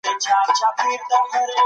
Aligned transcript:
وزیرانو 0.15 0.47
به 0.47 0.53
سوداګریزي 0.59 1.05
لاري 1.11 1.27
خلاصولې. 1.31 1.57